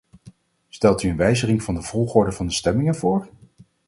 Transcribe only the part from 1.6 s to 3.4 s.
van de volgorde van de stemmingen voor?